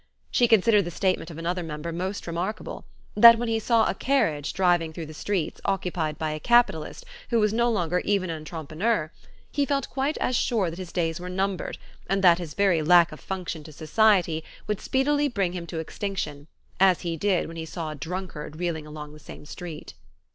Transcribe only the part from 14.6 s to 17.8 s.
would speedily bring him to extinction, as he did when he